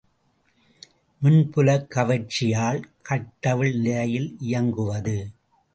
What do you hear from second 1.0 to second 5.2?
மின்புலக் கவர்ச்சியால் கட்டவிழ் நிலையில் இயங்குவது.